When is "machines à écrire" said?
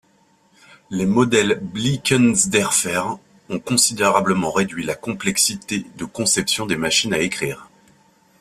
6.75-7.69